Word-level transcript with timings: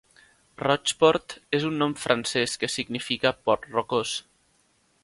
Rocheport 0.61 1.35
és 1.59 1.67
un 1.69 1.77
nom 1.83 1.93
francès 2.07 2.59
que 2.63 2.73
significa 2.77 3.35
"port 3.45 3.71
rocós". 3.79 4.17